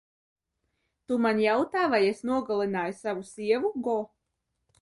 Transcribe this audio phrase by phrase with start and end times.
[1.11, 3.99] Tu man jautā, vai es nogalināju savu sievu, Go?